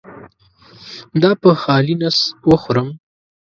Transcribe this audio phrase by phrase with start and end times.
[1.21, 2.17] دا په خالي نس
[2.49, 2.87] وخورم؟